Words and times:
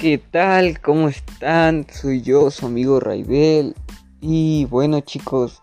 ¿Qué 0.00 0.16
tal? 0.16 0.80
¿Cómo 0.80 1.10
están? 1.10 1.86
Soy 1.92 2.22
yo, 2.22 2.50
su 2.50 2.64
amigo 2.64 3.00
Raibel. 3.00 3.74
Y 4.22 4.64
bueno 4.64 5.00
chicos, 5.00 5.62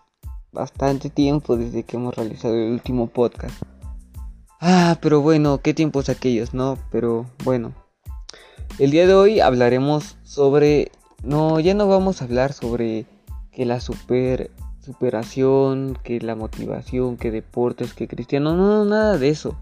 bastante 0.52 1.10
tiempo 1.10 1.56
desde 1.56 1.82
que 1.82 1.96
hemos 1.96 2.14
realizado 2.14 2.54
el 2.54 2.70
último 2.70 3.08
podcast. 3.08 3.60
Ah, 4.60 4.96
pero 5.02 5.22
bueno, 5.22 5.58
qué 5.58 5.74
tiempos 5.74 6.08
aquellos, 6.08 6.54
¿no? 6.54 6.78
Pero 6.92 7.26
bueno. 7.42 7.74
El 8.78 8.92
día 8.92 9.08
de 9.08 9.14
hoy 9.14 9.40
hablaremos 9.40 10.16
sobre... 10.22 10.92
No, 11.24 11.58
ya 11.58 11.74
no 11.74 11.88
vamos 11.88 12.22
a 12.22 12.26
hablar 12.26 12.52
sobre 12.52 13.06
que 13.50 13.66
la 13.66 13.80
super 13.80 14.52
superación, 14.78 15.98
que 16.04 16.20
la 16.20 16.36
motivación, 16.36 17.16
que 17.16 17.32
deportes, 17.32 17.92
que 17.92 18.06
cristiano, 18.06 18.54
no, 18.54 18.84
nada 18.84 19.18
de 19.18 19.30
eso. 19.30 19.58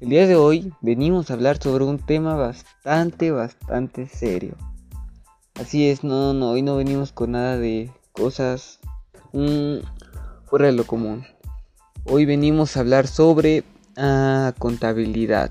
El 0.00 0.10
día 0.10 0.28
de 0.28 0.36
hoy 0.36 0.72
venimos 0.80 1.28
a 1.28 1.34
hablar 1.34 1.60
sobre 1.60 1.82
un 1.84 1.98
tema 1.98 2.36
bastante, 2.36 3.32
bastante 3.32 4.06
serio. 4.06 4.54
Así 5.54 5.88
es, 5.88 6.04
no, 6.04 6.32
no, 6.34 6.50
hoy 6.50 6.62
no 6.62 6.76
venimos 6.76 7.10
con 7.10 7.32
nada 7.32 7.58
de 7.58 7.90
cosas 8.12 8.78
mm, 9.32 9.78
fuera 10.46 10.66
de 10.66 10.72
lo 10.72 10.86
común. 10.86 11.24
Hoy 12.04 12.26
venimos 12.26 12.76
a 12.76 12.80
hablar 12.80 13.08
sobre 13.08 13.64
ah, 13.96 14.54
contabilidad. 14.60 15.50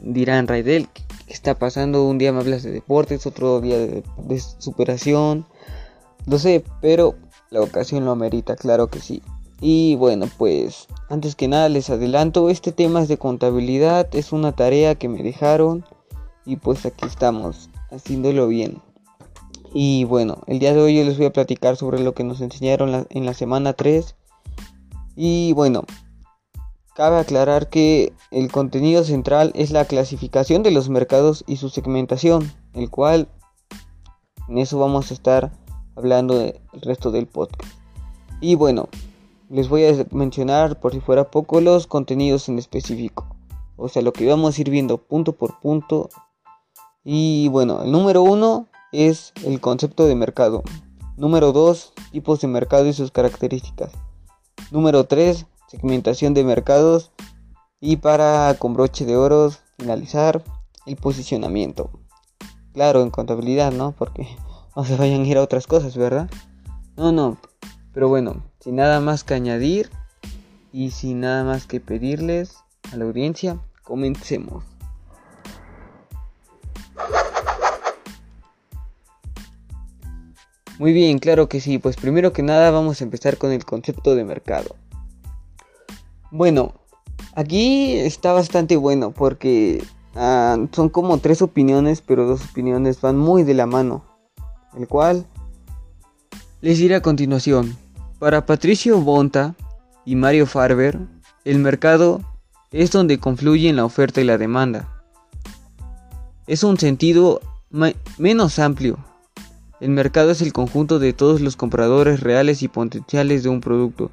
Dirán, 0.00 0.48
Raidel, 0.48 0.88
¿qué 0.92 1.04
está 1.28 1.54
pasando? 1.54 2.04
Un 2.04 2.18
día 2.18 2.32
me 2.32 2.40
hablas 2.40 2.64
de 2.64 2.72
deportes, 2.72 3.28
otro 3.28 3.60
día 3.60 3.78
de, 3.78 4.02
de 4.24 4.40
superación. 4.40 5.46
Lo 6.26 6.40
sé, 6.40 6.64
pero 6.80 7.14
la 7.50 7.60
ocasión 7.60 8.04
lo 8.04 8.10
amerita, 8.10 8.56
claro 8.56 8.88
que 8.88 8.98
sí. 8.98 9.22
Y 9.60 9.96
bueno, 9.96 10.26
pues 10.38 10.86
antes 11.08 11.34
que 11.34 11.48
nada 11.48 11.68
les 11.68 11.90
adelanto, 11.90 12.48
este 12.48 12.70
tema 12.70 13.02
es 13.02 13.08
de 13.08 13.18
contabilidad, 13.18 14.08
es 14.14 14.32
una 14.32 14.52
tarea 14.52 14.94
que 14.94 15.08
me 15.08 15.22
dejaron 15.22 15.84
y 16.44 16.56
pues 16.56 16.86
aquí 16.86 17.06
estamos, 17.06 17.68
haciéndolo 17.90 18.46
bien. 18.46 18.80
Y 19.74 20.04
bueno, 20.04 20.38
el 20.46 20.60
día 20.60 20.72
de 20.72 20.80
hoy 20.80 20.96
yo 20.96 21.04
les 21.04 21.16
voy 21.18 21.26
a 21.26 21.32
platicar 21.32 21.76
sobre 21.76 22.00
lo 22.00 22.14
que 22.14 22.24
nos 22.24 22.40
enseñaron 22.40 23.06
en 23.10 23.26
la 23.26 23.34
semana 23.34 23.72
3. 23.72 24.14
Y 25.16 25.52
bueno, 25.52 25.84
cabe 26.94 27.18
aclarar 27.18 27.68
que 27.68 28.12
el 28.30 28.50
contenido 28.50 29.04
central 29.04 29.52
es 29.54 29.70
la 29.70 29.84
clasificación 29.84 30.62
de 30.62 30.70
los 30.70 30.88
mercados 30.88 31.44
y 31.46 31.56
su 31.56 31.68
segmentación, 31.68 32.50
el 32.72 32.88
cual 32.90 33.28
en 34.48 34.58
eso 34.58 34.78
vamos 34.78 35.10
a 35.10 35.14
estar 35.14 35.52
hablando 35.96 36.38
del 36.38 36.60
resto 36.80 37.10
del 37.10 37.26
podcast. 37.26 37.70
Y 38.40 38.54
bueno, 38.54 38.88
les 39.50 39.68
voy 39.68 39.84
a 39.84 40.06
mencionar 40.10 40.78
por 40.78 40.92
si 40.92 41.00
fuera 41.00 41.30
poco 41.30 41.60
los 41.60 41.86
contenidos 41.86 42.48
en 42.48 42.58
específico. 42.58 43.26
O 43.76 43.88
sea, 43.88 44.02
lo 44.02 44.12
que 44.12 44.26
vamos 44.26 44.58
a 44.58 44.60
ir 44.60 44.70
viendo 44.70 44.98
punto 44.98 45.32
por 45.32 45.58
punto. 45.60 46.10
Y 47.04 47.48
bueno, 47.48 47.82
el 47.82 47.92
número 47.92 48.22
uno 48.22 48.66
es 48.92 49.32
el 49.44 49.60
concepto 49.60 50.06
de 50.06 50.14
mercado. 50.14 50.62
Número 51.16 51.52
dos, 51.52 51.92
tipos 52.12 52.40
de 52.40 52.48
mercado 52.48 52.86
y 52.86 52.92
sus 52.92 53.10
características. 53.10 53.92
Número 54.70 55.04
tres, 55.04 55.46
segmentación 55.68 56.34
de 56.34 56.44
mercados. 56.44 57.12
Y 57.80 57.96
para 57.96 58.54
con 58.58 58.74
broche 58.74 59.06
de 59.06 59.16
oro 59.16 59.52
finalizar 59.78 60.42
el 60.86 60.96
posicionamiento. 60.96 61.90
Claro, 62.72 63.02
en 63.02 63.10
contabilidad, 63.10 63.72
¿no? 63.72 63.92
Porque 63.92 64.26
no 64.76 64.84
se 64.84 64.96
vayan 64.96 65.22
a 65.22 65.26
ir 65.26 65.38
a 65.38 65.42
otras 65.42 65.66
cosas, 65.66 65.96
¿verdad? 65.96 66.28
No, 66.96 67.12
no. 67.12 67.38
Pero 67.92 68.08
bueno, 68.08 68.44
sin 68.68 68.76
nada 68.76 69.00
más 69.00 69.24
que 69.24 69.32
añadir 69.32 69.88
y 70.74 70.90
sin 70.90 71.20
nada 71.20 71.42
más 71.42 71.66
que 71.66 71.80
pedirles 71.80 72.54
a 72.92 72.98
la 72.98 73.06
audiencia, 73.06 73.58
comencemos. 73.82 74.62
Muy 80.78 80.92
bien, 80.92 81.18
claro 81.18 81.48
que 81.48 81.62
sí, 81.62 81.78
pues 81.78 81.96
primero 81.96 82.34
que 82.34 82.42
nada 82.42 82.70
vamos 82.70 83.00
a 83.00 83.04
empezar 83.04 83.38
con 83.38 83.52
el 83.52 83.64
concepto 83.64 84.14
de 84.14 84.24
mercado. 84.24 84.76
Bueno, 86.30 86.74
aquí 87.34 87.96
está 87.96 88.34
bastante 88.34 88.76
bueno 88.76 89.12
porque 89.12 89.82
ah, 90.14 90.58
son 90.72 90.90
como 90.90 91.16
tres 91.16 91.40
opiniones, 91.40 92.02
pero 92.02 92.26
dos 92.26 92.44
opiniones 92.50 93.00
van 93.00 93.16
muy 93.16 93.44
de 93.44 93.54
la 93.54 93.64
mano, 93.64 94.04
el 94.76 94.86
cual 94.86 95.24
les 96.60 96.76
diré 96.76 96.96
a 96.96 97.00
continuación. 97.00 97.87
Para 98.18 98.46
Patricio 98.46 99.00
Bonta 99.00 99.54
y 100.04 100.16
Mario 100.16 100.46
Farber, 100.46 100.98
el 101.44 101.60
mercado 101.60 102.20
es 102.72 102.90
donde 102.90 103.18
confluyen 103.18 103.76
la 103.76 103.84
oferta 103.84 104.20
y 104.20 104.24
la 104.24 104.38
demanda. 104.38 104.88
Es 106.48 106.64
un 106.64 106.78
sentido 106.78 107.40
menos 108.18 108.58
amplio. 108.58 108.98
El 109.80 109.90
mercado 109.90 110.32
es 110.32 110.42
el 110.42 110.52
conjunto 110.52 110.98
de 110.98 111.12
todos 111.12 111.40
los 111.40 111.54
compradores 111.54 112.18
reales 112.18 112.64
y 112.64 112.68
potenciales 112.68 113.44
de 113.44 113.50
un 113.50 113.60
producto. 113.60 114.10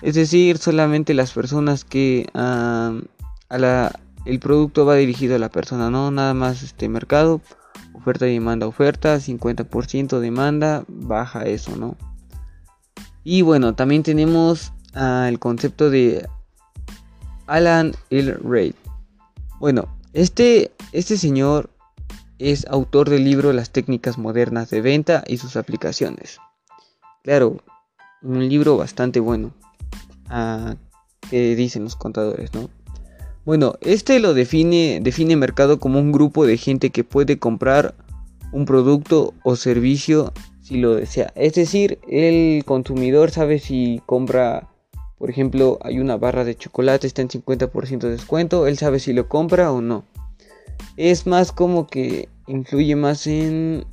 Es 0.00 0.14
decir, 0.14 0.56
solamente 0.56 1.12
las 1.12 1.32
personas 1.32 1.84
que 1.84 2.30
el 4.24 4.38
producto 4.40 4.86
va 4.86 4.94
dirigido 4.94 5.36
a 5.36 5.38
la 5.38 5.50
persona, 5.50 5.90
no 5.90 6.10
nada 6.10 6.32
más 6.32 6.62
este 6.62 6.88
mercado, 6.88 7.42
oferta 7.92 8.26
y 8.26 8.32
demanda, 8.32 8.66
oferta, 8.66 9.16
50% 9.16 10.20
demanda, 10.20 10.84
baja 10.88 11.42
eso, 11.42 11.76
¿no? 11.76 11.98
Y 13.24 13.42
bueno, 13.42 13.74
también 13.74 14.02
tenemos 14.02 14.72
el 14.94 15.38
concepto 15.38 15.90
de 15.90 16.28
Alan 17.46 17.92
L. 18.10 18.34
Reid. 18.44 18.74
Bueno, 19.60 19.88
este, 20.12 20.72
este 20.92 21.16
señor 21.16 21.70
es 22.38 22.66
autor 22.66 23.08
del 23.08 23.24
libro 23.24 23.52
Las 23.52 23.70
técnicas 23.70 24.18
modernas 24.18 24.70
de 24.70 24.80
venta 24.80 25.22
y 25.26 25.36
sus 25.36 25.56
aplicaciones. 25.56 26.38
Claro, 27.22 27.58
un 28.22 28.48
libro 28.48 28.76
bastante 28.76 29.20
bueno. 29.20 29.52
Ah, 30.28 30.74
que 31.30 31.54
dicen 31.54 31.84
los 31.84 31.96
contadores, 31.96 32.52
¿no? 32.52 32.68
Bueno, 33.44 33.74
este 33.80 34.20
lo 34.20 34.34
define, 34.34 35.00
define 35.02 35.36
mercado 35.36 35.78
como 35.78 35.98
un 35.98 36.12
grupo 36.12 36.46
de 36.46 36.56
gente 36.56 36.90
que 36.90 37.04
puede 37.04 37.38
comprar 37.38 37.94
un 38.52 38.66
producto 38.66 39.34
o 39.42 39.56
servicio 39.56 40.32
si 40.62 40.78
lo 40.78 40.94
desea. 40.94 41.32
Es 41.34 41.54
decir, 41.54 41.98
el 42.08 42.64
consumidor 42.64 43.30
sabe 43.30 43.58
si 43.58 44.00
compra, 44.06 44.68
por 45.18 45.28
ejemplo, 45.28 45.78
hay 45.82 45.98
una 45.98 46.16
barra 46.16 46.44
de 46.44 46.56
chocolate, 46.56 47.06
está 47.06 47.20
en 47.20 47.28
50% 47.28 47.98
de 47.98 48.10
descuento, 48.10 48.66
él 48.66 48.78
sabe 48.78 49.00
si 49.00 49.12
lo 49.12 49.28
compra 49.28 49.72
o 49.72 49.80
no. 49.80 50.04
Es 50.96 51.26
más 51.26 51.52
como 51.52 51.86
que 51.86 52.28
influye 52.46 52.96
más 52.96 53.26
en, 53.26 53.84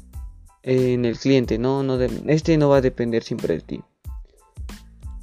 en 0.64 1.06
el 1.06 1.18
cliente, 1.18 1.58
¿no? 1.58 1.84
no 1.84 2.00
este 2.28 2.58
no 2.58 2.70
va 2.70 2.78
a 2.78 2.82
depender 2.82 3.24
siempre 3.24 3.56
de 3.56 3.62
ti. 3.62 3.82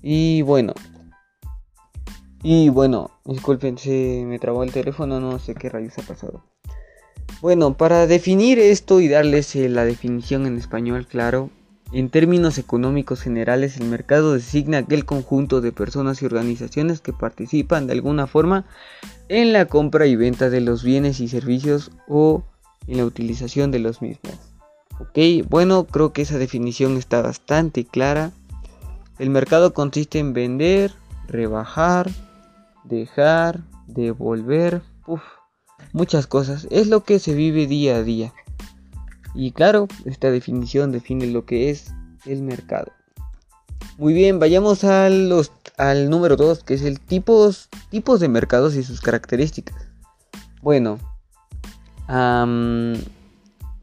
Y 0.03 0.43
bueno. 0.43 0.75
Y 2.43 2.69
bueno, 2.69 3.11
disculpen, 3.25 3.79
se 3.79 4.25
me 4.27 4.39
trabó 4.39 4.63
el 4.63 4.73
teléfono, 4.73 5.21
no 5.21 5.39
sé 5.39 5.55
qué 5.55 5.69
rayos 5.69 5.99
ha 5.99 6.03
pasado. 6.03 6.45
Bueno, 7.43 7.75
para 7.75 8.07
definir 8.07 8.59
esto 8.59 9.01
y 9.01 9.09
darles 9.09 9.55
eh, 9.57 9.69
la 9.69 9.85
definición 9.85 10.47
en 10.47 10.57
español 10.57 11.07
claro, 11.07 11.51
en 11.93 12.09
términos 12.09 12.57
económicos 12.57 13.21
generales, 13.21 13.77
el 13.77 13.89
mercado 13.89 14.33
designa 14.33 14.79
aquel 14.79 15.05
conjunto 15.05 15.61
de 15.61 15.71
personas 15.71 16.21
y 16.21 16.27
organizaciones 16.27 17.01
que 17.01 17.13
participan 17.13 17.87
de 17.87 17.93
alguna 17.93 18.27
forma 18.27 18.65
en 19.29 19.53
la 19.53 19.67
compra 19.67 20.07
y 20.07 20.17
venta 20.17 20.51
de 20.51 20.63
los 20.63 20.83
bienes 20.83 21.21
y 21.21 21.29
servicios 21.29 21.93
o 22.09 22.43
en 22.89 22.97
la 22.97 23.05
utilización 23.05 23.71
de 23.71 23.81
los 23.81 24.01
mismos. 24.01 24.35
Ok, 24.99 25.47
bueno, 25.49 25.87
creo 25.87 26.13
que 26.13 26.23
esa 26.23 26.39
definición 26.39 26.97
está 26.97 27.21
bastante 27.21 27.85
clara. 27.85 28.33
El 29.19 29.29
mercado 29.29 29.75
consiste 29.75 30.19
en 30.19 30.33
vender, 30.33 30.93
rebajar, 31.29 32.11
dejar, 32.85 33.61
devolver, 33.87 34.81
Uf 35.07 35.23
muchas 35.97 36.27
cosas. 36.27 36.69
Es 36.71 36.89
lo 36.89 37.03
que 37.03 37.19
se 37.19 37.35
vive 37.35 37.67
día 37.67 37.97
a 37.97 38.03
día. 38.03 38.33
Y 39.35 39.53
claro, 39.53 39.89
esta 40.05 40.31
definición 40.31 40.93
define 40.93 41.27
lo 41.27 41.47
que 41.47 41.71
es 41.71 41.93
el 42.27 42.43
mercado. 42.43 42.93
Muy 43.99 44.13
bien, 44.13 44.39
vayamos 44.39 44.85
a 44.85 45.09
los, 45.09 45.53
al 45.79 46.11
número 46.11 46.37
2, 46.37 46.65
que 46.65 46.75
es 46.75 46.83
el 46.83 47.01
tipos, 47.01 47.71
tipos 47.91 48.21
de 48.21 48.29
mercados 48.29 48.77
y 48.77 48.83
sus 48.83 49.01
características. 49.01 49.89
Bueno, 50.61 50.99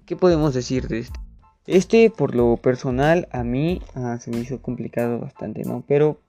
¿qué 0.05 0.15
podemos 0.15 0.53
decir 0.53 0.87
de 0.87 0.99
este? 0.99 1.19
Este, 1.65 2.09
por 2.11 2.35
lo 2.35 2.57
personal, 2.57 3.27
a 3.31 3.43
mí 3.43 3.81
ah, 3.95 4.19
se 4.19 4.29
me 4.29 4.39
hizo 4.39 4.61
complicado 4.61 5.19
bastante, 5.19 5.63
¿no? 5.63 5.83
Pero 5.87 6.19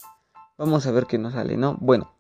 vamos 0.57 0.87
a 0.87 0.93
ver 0.93 1.07
qué 1.07 1.19
nos 1.19 1.35
sale, 1.35 1.57
¿no? 1.57 1.77
Bueno, 1.81 2.14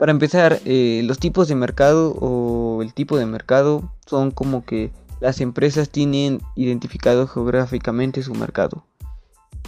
para 0.00 0.12
empezar, 0.12 0.62
eh, 0.64 1.02
los 1.04 1.18
tipos 1.18 1.46
de 1.46 1.54
mercado 1.54 2.12
o 2.12 2.80
el 2.80 2.94
tipo 2.94 3.18
de 3.18 3.26
mercado 3.26 3.92
son 4.06 4.30
como 4.30 4.64
que 4.64 4.92
las 5.20 5.42
empresas 5.42 5.90
tienen 5.90 6.40
identificado 6.56 7.26
geográficamente 7.26 8.22
su 8.22 8.32
mercado. 8.32 8.86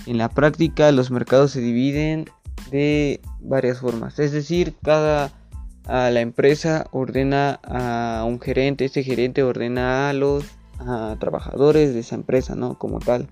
En 0.07 0.17
la 0.17 0.31
práctica 0.31 0.91
los 0.91 1.11
mercados 1.11 1.51
se 1.51 1.61
dividen 1.61 2.31
de 2.71 3.21
varias 3.43 3.81
formas, 3.81 4.19
es 4.21 4.33
decir, 4.33 4.75
cada 4.83 5.33
a 5.87 6.09
la 6.09 6.23
empresa 6.23 6.87
ordena 6.93 7.61
a 7.65 8.25
un 8.27 8.41
gerente, 8.41 8.87
este 8.87 9.03
gerente 9.03 9.43
ordena 9.43 10.09
a 10.09 10.15
los 10.15 10.47
trabajadores 11.19 11.93
de 11.93 12.01
esa 12.01 12.15
empresa, 12.15 12.55
¿no? 12.55 12.79
Como 12.79 13.01
tal. 13.01 13.29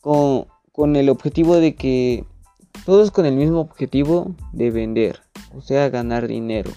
Con, 0.00 0.46
con 0.70 0.94
el 0.94 1.08
objetivo 1.08 1.56
de 1.56 1.74
que 1.74 2.24
todos 2.86 3.10
con 3.10 3.26
el 3.26 3.34
mismo 3.34 3.58
objetivo 3.58 4.32
de 4.52 4.70
vender, 4.70 5.23
o 5.56 5.60
sea, 5.60 5.88
ganar 5.90 6.28
dinero, 6.28 6.70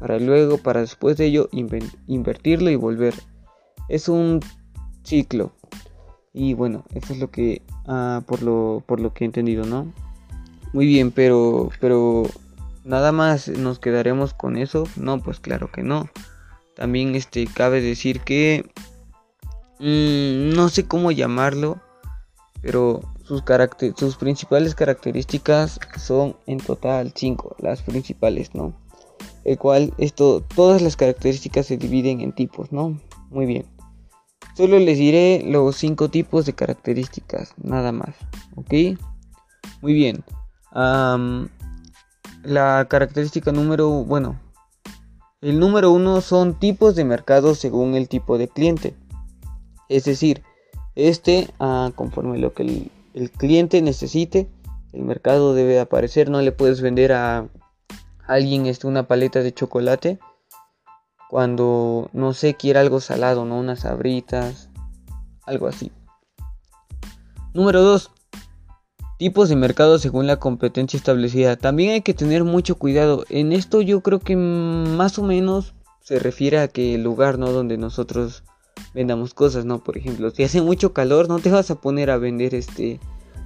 para 0.00 0.18
luego, 0.18 0.58
para 0.58 0.80
después 0.80 1.16
de 1.16 1.26
ello, 1.26 1.48
invertirlo 2.06 2.70
y 2.70 2.76
volver. 2.76 3.14
Es 3.88 4.08
un 4.08 4.40
ciclo. 5.02 5.52
Y 6.32 6.54
bueno, 6.54 6.84
eso 6.94 7.12
es 7.12 7.18
lo 7.18 7.30
que, 7.30 7.62
ah, 7.86 8.22
por, 8.26 8.42
lo, 8.42 8.82
por 8.86 9.00
lo 9.00 9.12
que 9.12 9.24
he 9.24 9.26
entendido, 9.26 9.64
¿no? 9.64 9.92
Muy 10.72 10.86
bien, 10.86 11.10
pero, 11.10 11.70
pero 11.80 12.24
nada 12.84 13.12
más 13.12 13.48
nos 13.48 13.78
quedaremos 13.78 14.34
con 14.34 14.56
eso. 14.56 14.84
No, 14.96 15.20
pues 15.20 15.40
claro 15.40 15.70
que 15.72 15.82
no. 15.82 16.08
También 16.76 17.14
este, 17.14 17.46
cabe 17.46 17.80
decir 17.80 18.20
que 18.20 18.70
mm, 19.80 20.54
no 20.54 20.68
sé 20.68 20.86
cómo 20.86 21.10
llamarlo, 21.10 21.80
pero 22.60 23.00
sus, 23.28 23.44
sus 23.96 24.16
principales 24.16 24.74
características 24.74 25.78
son 25.98 26.34
en 26.46 26.58
total 26.58 27.12
5, 27.14 27.56
las 27.58 27.82
principales, 27.82 28.54
¿no? 28.54 28.72
El 29.44 29.58
cual 29.58 29.92
esto, 29.98 30.42
todas 30.54 30.80
las 30.80 30.96
características 30.96 31.66
se 31.66 31.76
dividen 31.76 32.22
en 32.22 32.32
tipos, 32.32 32.72
¿no? 32.72 32.98
Muy 33.28 33.44
bien. 33.44 33.66
Solo 34.56 34.78
les 34.78 34.96
diré 34.96 35.42
los 35.44 35.76
5 35.76 36.08
tipos 36.08 36.46
de 36.46 36.54
características, 36.54 37.52
nada 37.58 37.92
más, 37.92 38.14
¿ok? 38.56 38.98
Muy 39.82 39.92
bien. 39.92 40.24
la 40.72 41.46
característica 42.88 43.52
número, 43.52 44.04
bueno, 44.04 44.40
el 45.42 45.60
número 45.60 45.92
uno 45.92 46.22
son 46.22 46.58
tipos 46.58 46.96
de 46.96 47.04
mercado 47.04 47.54
según 47.54 47.94
el 47.94 48.08
tipo 48.08 48.38
de 48.38 48.48
cliente. 48.48 48.96
Es 49.88 50.04
decir, 50.04 50.42
este, 50.94 51.50
ah, 51.60 51.90
conforme 51.94 52.38
lo 52.38 52.54
que 52.54 52.90
el, 53.14 53.30
cliente 53.30 53.80
necesite, 53.82 54.48
el 54.92 55.02
mercado 55.02 55.54
debe 55.54 55.80
aparecer. 55.80 56.30
No 56.30 56.40
le 56.40 56.52
puedes 56.52 56.80
vender 56.80 57.12
a 57.12 57.48
alguien 58.26 58.66
este, 58.66 58.86
una 58.86 59.06
paleta 59.06 59.40
de 59.40 59.52
chocolate 59.52 60.18
cuando 61.28 62.08
no 62.12 62.32
sé, 62.32 62.54
quiere 62.54 62.78
algo 62.78 63.00
salado, 63.00 63.44
¿no? 63.44 63.58
Unas 63.58 63.80
sabritas, 63.80 64.70
algo 65.44 65.66
así. 65.66 65.92
Número 67.52 67.82
2. 67.82 68.10
Tipos 69.18 69.48
de 69.48 69.56
mercado 69.56 69.98
según 69.98 70.26
la 70.26 70.38
competencia 70.38 70.96
establecida. 70.96 71.56
También 71.56 71.90
hay 71.90 72.02
que 72.02 72.14
tener 72.14 72.44
mucho 72.44 72.76
cuidado. 72.76 73.24
En 73.28 73.52
esto 73.52 73.82
yo 73.82 74.00
creo 74.00 74.20
que 74.20 74.36
más 74.36 75.18
o 75.18 75.22
menos 75.22 75.74
se 76.00 76.18
refiere 76.18 76.60
a 76.60 76.68
que 76.68 76.94
el 76.94 77.02
lugar, 77.02 77.38
¿no? 77.38 77.50
Donde 77.52 77.76
nosotros 77.76 78.44
vendamos 78.94 79.34
cosas, 79.34 79.64
¿no? 79.64 79.82
Por 79.82 79.96
ejemplo, 79.96 80.30
si 80.30 80.44
hace 80.44 80.62
mucho 80.62 80.92
calor, 80.92 81.28
no 81.28 81.38
te 81.38 81.50
vas 81.50 81.70
a 81.70 81.80
poner 81.80 82.10
a 82.10 82.18
vender 82.18 82.54
este, 82.54 83.00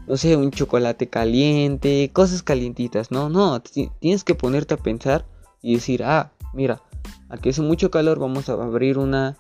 no 0.06 0.16
sé, 0.16 0.36
un 0.36 0.50
chocolate 0.50 1.08
caliente, 1.08 2.10
cosas 2.12 2.42
calientitas, 2.42 3.10
¿no? 3.10 3.28
No, 3.28 3.60
tienes 4.00 4.24
que 4.24 4.34
ponerte 4.34 4.74
a 4.74 4.78
pensar 4.78 5.26
y 5.60 5.74
decir, 5.74 6.04
ah, 6.04 6.32
mira, 6.52 6.82
aquí 7.28 7.50
hace 7.50 7.62
mucho 7.62 7.90
calor, 7.90 8.18
vamos 8.18 8.48
a 8.48 8.54
abrir 8.54 8.98
una, 8.98 9.36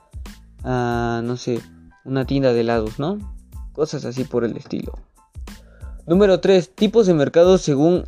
ah, 0.64 1.20
no 1.24 1.36
sé, 1.36 1.60
una 2.04 2.26
tienda 2.26 2.52
de 2.52 2.60
helados, 2.60 2.98
¿no? 2.98 3.18
Cosas 3.72 4.04
así 4.04 4.24
por 4.24 4.44
el 4.44 4.56
estilo. 4.56 4.98
Número 6.06 6.40
3. 6.40 6.74
Tipos 6.74 7.06
de 7.06 7.14
mercado 7.14 7.58
según 7.58 8.04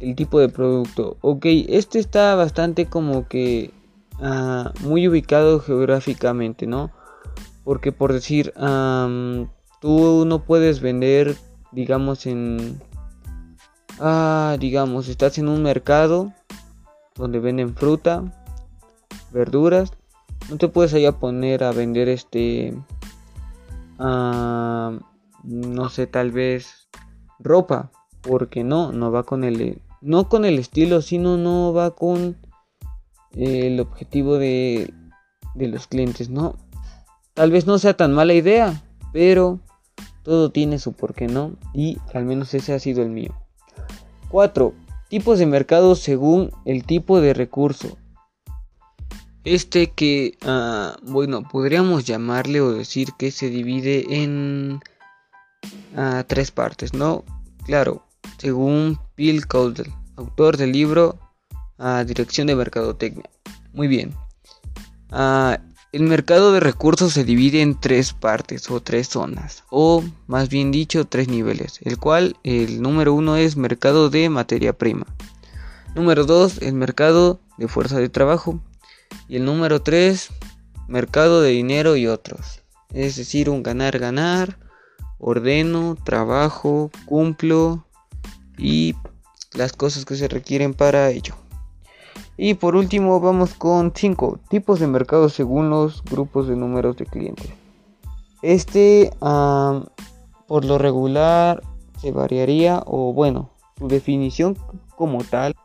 el 0.00 0.14
tipo 0.14 0.38
de 0.38 0.48
producto. 0.48 1.16
Ok, 1.22 1.46
este 1.68 1.98
está 1.98 2.34
bastante 2.34 2.86
como 2.86 3.26
que 3.26 3.72
ah, 4.20 4.72
muy 4.82 5.08
ubicado 5.08 5.60
geográficamente, 5.60 6.66
¿no? 6.66 6.90
Porque 7.68 7.92
por 7.92 8.14
decir, 8.14 8.54
tú 9.82 10.24
no 10.24 10.42
puedes 10.46 10.80
vender, 10.80 11.36
digamos, 11.70 12.24
en... 12.24 12.80
Ah, 14.00 14.56
digamos, 14.58 15.06
estás 15.08 15.36
en 15.36 15.48
un 15.48 15.62
mercado 15.62 16.32
donde 17.14 17.40
venden 17.40 17.76
fruta, 17.76 18.24
verduras. 19.32 19.92
No 20.48 20.56
te 20.56 20.68
puedes 20.68 20.94
allá 20.94 21.12
poner 21.12 21.62
a 21.62 21.72
vender 21.72 22.08
este... 22.08 22.74
no 23.98 24.98
sé, 25.90 26.06
tal 26.06 26.30
vez 26.32 26.88
ropa. 27.38 27.90
Porque 28.22 28.64
no, 28.64 28.92
no 28.92 29.12
va 29.12 29.24
con 29.24 29.44
el... 29.44 29.82
No 30.00 30.30
con 30.30 30.46
el 30.46 30.58
estilo, 30.58 31.02
sino 31.02 31.36
no 31.36 31.74
va 31.74 31.90
con 31.90 32.38
el 33.32 33.78
objetivo 33.78 34.38
de, 34.38 34.90
de 35.54 35.68
los 35.68 35.86
clientes, 35.86 36.30
¿no? 36.30 36.56
Tal 37.38 37.52
vez 37.52 37.68
no 37.68 37.78
sea 37.78 37.94
tan 37.94 38.12
mala 38.12 38.34
idea, 38.34 38.82
pero 39.12 39.60
todo 40.24 40.50
tiene 40.50 40.80
su 40.80 40.92
por 40.92 41.14
qué 41.14 41.28
no 41.28 41.52
y 41.72 41.98
al 42.12 42.24
menos 42.24 42.52
ese 42.52 42.74
ha 42.74 42.80
sido 42.80 43.00
el 43.00 43.10
mío. 43.10 43.32
4. 44.30 44.74
Tipos 45.08 45.38
de 45.38 45.46
mercado 45.46 45.94
según 45.94 46.50
el 46.64 46.82
tipo 46.82 47.20
de 47.20 47.34
recurso. 47.34 47.96
Este 49.44 49.92
que, 49.92 50.36
ah, 50.42 50.96
bueno, 51.02 51.44
podríamos 51.44 52.04
llamarle 52.04 52.60
o 52.60 52.72
decir 52.72 53.10
que 53.16 53.30
se 53.30 53.50
divide 53.50 54.20
en 54.20 54.80
ah, 55.96 56.24
tres 56.26 56.50
partes, 56.50 56.92
¿no? 56.92 57.24
Claro, 57.66 58.02
según 58.38 58.98
Bill 59.16 59.46
Caudle, 59.46 59.94
autor 60.16 60.56
del 60.56 60.72
libro 60.72 61.16
ah, 61.78 62.02
Dirección 62.02 62.48
de 62.48 62.56
Mercadotecnia. 62.56 63.30
Muy 63.72 63.86
bien. 63.86 64.12
El 65.90 66.02
mercado 66.02 66.52
de 66.52 66.60
recursos 66.60 67.14
se 67.14 67.24
divide 67.24 67.62
en 67.62 67.80
tres 67.80 68.12
partes 68.12 68.70
o 68.70 68.82
tres 68.82 69.08
zonas, 69.08 69.64
o 69.70 70.04
más 70.26 70.50
bien 70.50 70.70
dicho, 70.70 71.06
tres 71.06 71.28
niveles, 71.28 71.80
el 71.82 71.96
cual 71.96 72.36
el 72.42 72.82
número 72.82 73.14
uno 73.14 73.36
es 73.36 73.56
mercado 73.56 74.10
de 74.10 74.28
materia 74.28 74.74
prima. 74.74 75.06
Número 75.94 76.26
dos, 76.26 76.58
el 76.60 76.74
mercado 76.74 77.40
de 77.56 77.68
fuerza 77.68 77.98
de 77.98 78.10
trabajo. 78.10 78.60
Y 79.28 79.36
el 79.36 79.46
número 79.46 79.80
tres, 79.80 80.28
mercado 80.88 81.40
de 81.40 81.52
dinero 81.52 81.96
y 81.96 82.06
otros. 82.06 82.60
Es 82.92 83.16
decir, 83.16 83.48
un 83.48 83.62
ganar-ganar, 83.62 84.58
ordeno, 85.18 85.96
trabajo, 86.04 86.90
cumplo 87.06 87.86
y 88.58 88.94
las 89.54 89.72
cosas 89.72 90.04
que 90.04 90.16
se 90.16 90.28
requieren 90.28 90.74
para 90.74 91.08
ello. 91.10 91.34
Y 92.38 92.54
por 92.54 92.76
último 92.76 93.18
vamos 93.18 93.52
con 93.54 93.92
5 93.94 94.38
tipos 94.48 94.78
de 94.78 94.86
mercados 94.86 95.32
según 95.34 95.70
los 95.70 96.04
grupos 96.04 96.46
de 96.46 96.54
números 96.54 96.96
de 96.96 97.04
clientes. 97.04 97.50
Este 98.42 99.10
por 99.18 100.64
lo 100.64 100.78
regular 100.78 101.62
se 102.00 102.12
variaría 102.12 102.82
o 102.86 103.12
bueno, 103.12 103.50
su 103.76 103.88
definición 103.88 104.56
como 104.96 105.24
tal 105.24 105.56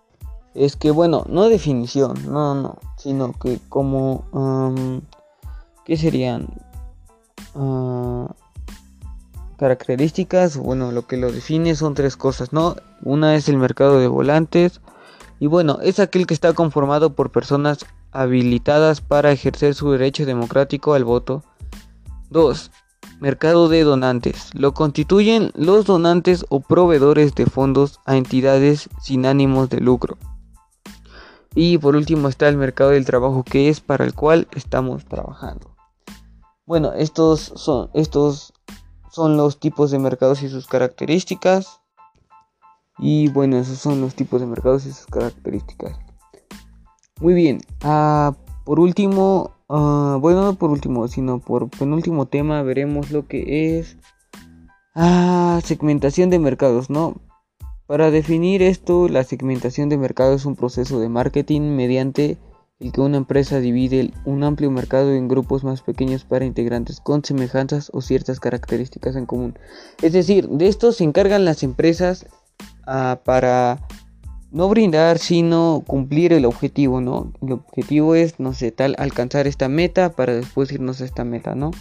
es 0.56 0.76
que 0.76 0.90
bueno, 0.90 1.26
no 1.30 1.48
definición, 1.48 2.16
no, 2.32 2.56
no, 2.56 2.80
sino 2.98 3.34
que 3.34 3.60
como, 3.70 4.24
¿qué 5.86 5.96
serían? 5.96 6.48
Uh, 7.56 8.28
características, 9.58 10.58
bueno, 10.58 10.92
lo 10.92 11.06
que 11.06 11.18
lo 11.18 11.32
define 11.32 11.76
son 11.76 11.94
tres 11.94 12.18
cosas, 12.18 12.52
¿no? 12.52 12.76
Una 13.04 13.36
es 13.36 13.48
el 13.48 13.58
mercado 13.58 14.00
de 14.00 14.08
volantes, 14.08 14.82
y 15.44 15.48
bueno, 15.48 15.80
es 15.82 16.00
aquel 16.00 16.26
que 16.26 16.34
está 16.34 16.54
conformado 16.54 17.16
por 17.16 17.30
personas 17.30 17.80
habilitadas 18.14 19.02
para 19.02 19.34
ejercer 19.34 19.76
su 19.76 19.92
derecho 19.92 20.26
democrático 20.26 20.94
al 20.94 21.04
voto. 21.04 21.44
2. 22.30 22.72
Mercado 23.20 23.68
de 23.68 23.84
donantes. 23.84 24.52
Lo 24.54 24.74
constituyen 24.74 25.52
los 25.54 25.84
donantes 25.84 26.46
o 26.48 26.62
proveedores 26.62 27.36
de 27.36 27.46
fondos 27.46 28.00
a 28.06 28.16
entidades 28.16 28.88
sin 29.02 29.26
ánimos 29.26 29.70
de 29.70 29.82
lucro. 29.82 30.18
Y 31.54 31.78
por 31.78 31.98
último 31.98 32.30
está 32.30 32.48
el 32.48 32.56
mercado 32.56 32.92
del 32.92 33.04
trabajo 33.04 33.44
que 33.44 33.68
es 33.68 33.82
para 33.82 34.06
el 34.06 34.14
cual 34.14 34.48
estamos 34.56 35.04
trabajando. 35.04 35.76
Bueno, 36.66 36.94
estos 36.94 37.52
son, 37.58 37.90
estos 37.94 38.54
son 39.12 39.36
los 39.36 39.60
tipos 39.60 39.92
de 39.92 40.00
mercados 40.00 40.42
y 40.42 40.48
sus 40.48 40.68
características. 40.68 41.82
Y 43.00 43.30
bueno, 43.30 43.58
esos 43.58 43.78
son 43.80 44.02
los 44.02 44.16
tipos 44.16 44.42
de 44.42 44.48
mercados 44.48 44.86
y 44.86 44.92
sus 44.92 45.08
características. 45.08 45.98
Muy 47.20 47.34
bien, 47.34 47.62
ah, 47.82 48.36
por 48.66 48.80
último, 48.80 49.52
uh, 49.68 50.20
bueno, 50.20 50.44
no 50.44 50.56
por 50.56 50.70
último, 50.70 51.08
sino 51.08 51.40
por 51.40 51.70
penúltimo 51.70 52.28
tema, 52.28 52.62
veremos 52.64 53.12
lo 53.12 53.28
que 53.28 53.78
es 53.78 53.98
ah, 54.96 55.60
segmentación 55.64 56.30
de 56.30 56.40
mercados, 56.40 56.90
¿no? 56.90 57.22
Para 57.86 58.12
definir 58.12 58.62
esto, 58.62 59.10
la 59.10 59.24
segmentación 59.24 59.90
de 59.90 59.98
mercado 59.98 60.34
es 60.34 60.46
un 60.46 60.56
proceso 60.56 61.00
de 61.00 61.10
marketing 61.10 61.62
mediante 61.76 62.38
el 62.80 62.92
que 62.92 63.02
una 63.02 63.18
empresa 63.18 63.60
divide 63.60 64.12
un 64.26 64.44
amplio 64.44 64.72
mercado 64.72 65.14
en 65.14 65.28
grupos 65.28 65.64
más 65.64 65.82
pequeños 65.82 66.26
para 66.26 66.46
integrantes 66.46 67.00
con 67.00 67.24
semejanzas 67.24 67.90
o 67.94 68.02
ciertas 68.02 68.40
características 68.40 69.16
en 69.16 69.26
común. 69.26 69.58
Es 70.02 70.14
decir, 70.14 70.50
de 70.50 70.68
esto 70.68 70.92
se 70.92 71.04
encargan 71.04 71.46
las 71.46 71.64
empresas 71.64 72.26
para 72.86 73.80
no 74.52 74.70
brindar, 74.70 75.18
sino 75.18 75.84
cumplir 75.86 76.32
el 76.32 76.46
objetivo, 76.46 77.02
¿no? 77.02 77.34
El 77.42 77.54
objetivo 77.54 78.14
es, 78.14 78.40
no 78.40 78.54
sé, 78.54 78.72
tal, 78.72 78.96
alcanzar 79.00 79.48
esta 79.48 79.68
meta 79.68 80.12
para 80.12 80.34
después 80.34 80.72
irnos 80.72 81.02
a 81.02 81.06
esta 81.06 81.24
meta, 81.24 81.56
¿no? 81.56 81.72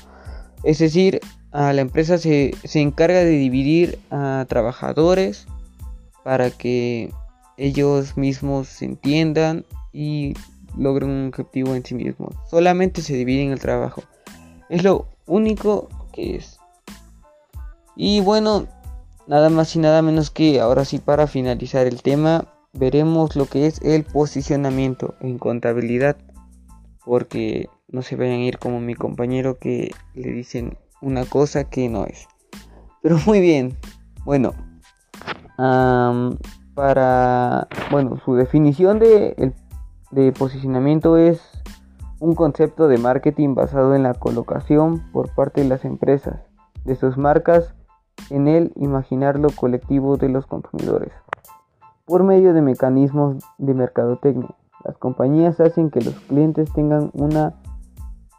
Es 0.64 0.78
decir, 0.78 1.21
a 1.50 1.73
la 1.75 1.82
empresa 1.82 2.16
se, 2.16 2.54
se 2.64 2.80
encarga 2.80 3.18
de 3.18 3.30
dividir 3.30 3.99
a 4.11 4.47
trabajadores 4.49 5.47
para 6.25 6.50
que 6.50 7.12
ellos 7.59 8.16
mismos 8.16 8.68
se 8.68 8.87
entiendan 8.87 9.66
y 9.92 10.35
logren 10.78 11.11
un 11.11 11.28
objetivo 11.28 11.75
en 11.75 11.85
sí 11.85 11.94
mismos. 11.94 12.35
Solamente 12.50 13.02
se 13.02 13.14
dividen 13.14 13.50
el 13.52 13.61
trabajo. 13.61 14.02
Es 14.71 14.82
lo 14.82 15.09
único 15.26 15.88
que 16.12 16.37
es. 16.37 16.59
Y 17.97 18.21
bueno, 18.21 18.66
nada 19.26 19.50
más 19.50 19.75
y 19.76 19.79
nada 19.79 20.02
menos 20.02 20.31
que 20.31 20.61
ahora 20.61 20.85
sí 20.85 20.99
para 20.99 21.26
finalizar 21.26 21.87
el 21.87 22.02
tema, 22.02 22.47
veremos 22.73 23.37
lo 23.37 23.47
que 23.47 23.67
es 23.67 23.81
el 23.83 24.05
posicionamiento 24.05 25.14
en 25.21 25.38
contabilidad. 25.38 26.17
Porque 27.05 27.69
no 27.88 28.02
se 28.02 28.17
vayan 28.17 28.41
a 28.41 28.45
ir 28.45 28.59
como 28.59 28.81
mi 28.81 28.95
compañero 28.95 29.59
que 29.59 29.91
le 30.14 30.33
dicen 30.33 30.79
una 31.00 31.25
cosa 31.25 31.64
que 31.64 31.88
no 31.88 32.07
es. 32.07 32.29
Pero 33.02 33.19
muy 33.26 33.41
bien. 33.41 33.76
Bueno. 34.25 34.55
para. 36.75 37.69
Bueno, 37.91 38.21
su 38.25 38.35
definición 38.35 38.99
de, 38.99 39.52
de 40.11 40.33
posicionamiento 40.33 41.19
es 41.19 41.41
un 42.21 42.35
concepto 42.37 42.87
de 42.87 42.99
marketing 42.99 43.55
basado 43.57 43.97
en 43.97 44.05
la 44.05 44.14
colocación 44.14 45.11
por 45.12 45.35
parte 45.35 45.62
de 45.62 45.69
las 45.69 45.85
empresas 45.85 46.41
de 46.85 46.95
sus 46.95 47.17
marcas 47.17 47.75
en 48.31 48.49
el 48.49 48.73
imaginarlo 48.76 49.49
colectivo 49.54 50.16
de 50.16 50.28
los 50.28 50.47
consumidores 50.47 51.12
por 52.04 52.25
medio 52.25 52.52
de 52.52 52.62
mecanismos 52.62 53.42
de 53.59 53.75
mercadotecnia. 53.75 54.54
Las 54.85 54.99
compañías 54.99 55.61
hacen 55.61 55.90
que 55.90 56.00
los 56.00 56.14
clientes 56.14 56.73
tengan 56.73 57.11
una 57.14 57.54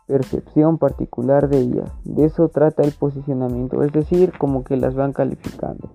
percepción 0.05 0.77
particular 0.77 1.49
de 1.49 1.59
ellas. 1.59 1.91
De 2.03 2.25
eso 2.25 2.49
trata 2.49 2.83
el 2.83 2.91
posicionamiento, 2.91 3.81
es 3.83 3.93
decir, 3.93 4.33
como 4.37 4.63
que 4.63 4.75
las 4.77 4.93
van 4.93 5.13
calificando. 5.13 5.89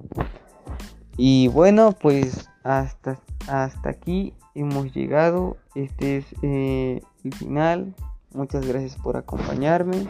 Y 1.17 1.49
bueno, 1.49 1.95
pues 2.01 2.49
hasta, 2.65 3.19
hasta 3.49 3.91
aquí 3.91 4.35
hemos 4.55 4.95
llegado. 4.95 5.57
Este 5.75 6.17
es 6.17 6.27
eh, 6.43 7.03
el 7.23 7.35
final. 7.35 7.95
Muchas 8.35 8.67
gracias 8.67 8.97
por 8.97 9.17
acompañarme. 9.17 10.07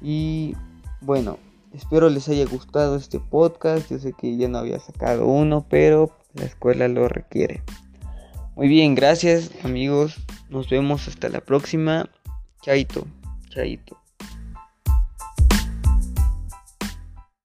Y 0.00 0.56
bueno, 1.00 1.36
espero 1.74 2.08
les 2.08 2.28
haya 2.28 2.46
gustado 2.46 2.96
este 2.96 3.20
podcast. 3.20 3.90
Yo 3.90 3.98
sé 3.98 4.12
que 4.12 4.36
ya 4.36 4.48
no 4.48 4.58
había 4.58 4.80
sacado 4.80 5.26
uno, 5.26 5.66
pero 5.68 6.10
la 6.34 6.44
escuela 6.44 6.88
lo 6.88 7.08
requiere. 7.08 7.62
Muy 8.56 8.68
bien, 8.68 8.94
gracias 8.94 9.50
amigos. 9.64 10.16
Nos 10.48 10.68
vemos 10.68 11.08
hasta 11.08 11.28
la 11.28 11.40
próxima. 11.40 12.10
Chaito, 12.62 13.06
chaito. 13.48 13.99